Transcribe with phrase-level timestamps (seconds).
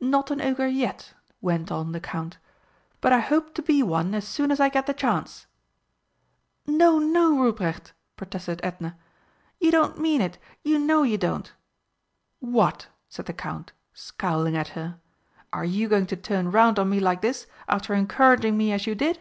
[0.00, 1.12] "Not an Ogre yet,"
[1.42, 2.38] went on the Count.
[3.02, 5.44] "But I hope to be one as soon as I get the chance."
[6.66, 8.96] "No, no, Ruprecht!" protested Edna.
[9.60, 11.52] "You don't mean it you know you don't!"
[12.40, 14.96] "What!" said the Count, scowling at her.
[15.52, 18.94] "Are you going to turn round on me like this, after encouraging me as you
[18.94, 19.20] did?"